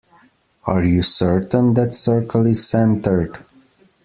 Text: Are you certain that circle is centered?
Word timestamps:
Are 0.65 0.83
you 0.83 1.03
certain 1.03 1.75
that 1.75 1.93
circle 1.93 2.47
is 2.47 2.67
centered? 2.67 3.37